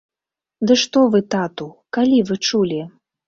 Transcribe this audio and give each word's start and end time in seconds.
Ды 0.69 0.77
што 0.83 1.03
вы, 1.15 1.21
тату, 1.35 1.67
калі 1.97 2.17
вы 2.31 2.39
чулі? 2.47 2.81